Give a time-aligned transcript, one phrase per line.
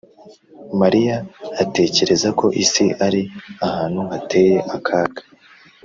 [0.79, 1.15] mariya
[1.63, 3.21] atekereza ko isi ari
[3.65, 5.21] ahantu hateye akaga.